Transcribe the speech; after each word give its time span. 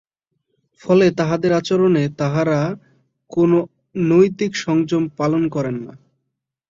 ফলে 0.81 1.05
তাঁহাদের 1.11 1.51
আচরণে 1.53 2.03
তাঁহারা 2.17 2.59
কোন 3.31 3.51
নৈতিক 4.09 4.51
সংযম 4.55 5.03
পালন 5.17 5.43
করেন 5.49 5.77
না। 5.85 5.93